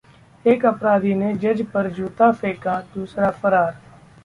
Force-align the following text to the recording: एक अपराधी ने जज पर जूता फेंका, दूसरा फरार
एक 0.45 0.65
अपराधी 0.65 1.13
ने 1.15 1.33
जज 1.35 1.61
पर 1.73 1.89
जूता 1.91 2.31
फेंका, 2.31 2.79
दूसरा 2.95 3.29
फरार 3.41 3.71